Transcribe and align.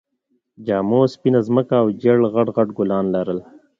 جامو 0.65 1.01
سپينه 1.13 1.39
ځمکه 1.47 1.73
او 1.81 1.87
ژېړ 2.01 2.17
غټ 2.33 2.47
غټ 2.55 2.69
ګلان 2.77 3.05
لرل 3.15 3.39